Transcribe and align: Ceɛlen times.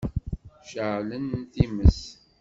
Ceɛlen 0.69 1.27
times. 1.53 1.99